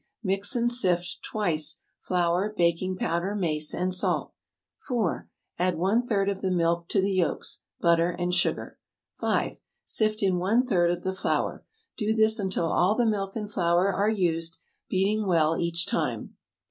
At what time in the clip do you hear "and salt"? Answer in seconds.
3.71-4.33